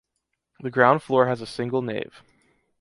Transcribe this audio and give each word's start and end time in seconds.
The 0.61 0.71
ground 0.71 1.03
floor 1.03 1.27
has 1.27 1.41
a 1.41 1.45
single 1.45 1.83
nave. 1.83 2.23